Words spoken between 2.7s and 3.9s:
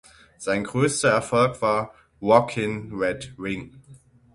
Red Wing".